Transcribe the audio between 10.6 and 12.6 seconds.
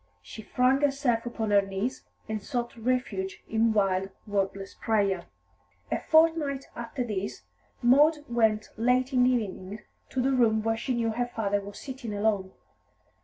where she knew her father was sitting alone.